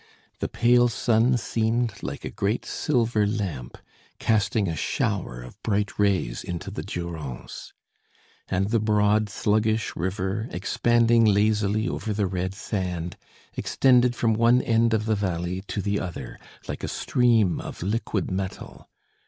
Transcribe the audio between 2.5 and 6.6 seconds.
silver lamp, casting a shower of bright rays